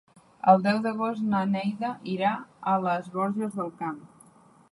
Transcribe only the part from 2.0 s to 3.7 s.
irà a les Borges